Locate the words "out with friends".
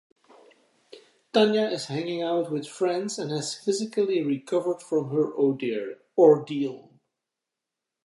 2.23-3.19